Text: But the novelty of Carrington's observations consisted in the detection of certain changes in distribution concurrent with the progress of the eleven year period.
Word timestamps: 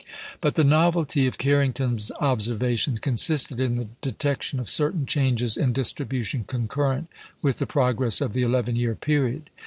But 0.41 0.55
the 0.55 0.63
novelty 0.63 1.27
of 1.27 1.37
Carrington's 1.37 2.11
observations 2.19 2.99
consisted 2.99 3.59
in 3.59 3.75
the 3.75 3.89
detection 4.01 4.59
of 4.59 4.67
certain 4.67 5.05
changes 5.05 5.57
in 5.57 5.73
distribution 5.73 6.43
concurrent 6.43 7.07
with 7.43 7.59
the 7.59 7.67
progress 7.67 8.19
of 8.19 8.33
the 8.33 8.41
eleven 8.41 8.75
year 8.75 8.95
period. 8.95 9.51